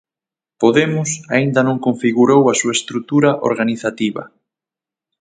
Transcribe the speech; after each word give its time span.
Podemos 0.61 1.09
aínda 1.35 1.61
non 1.67 1.77
configurou 1.87 2.41
a 2.47 2.53
súa 2.59 2.73
estrutura 2.79 3.31
organizativa. 3.49 4.23